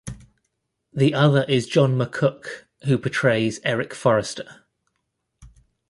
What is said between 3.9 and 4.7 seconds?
Forrester.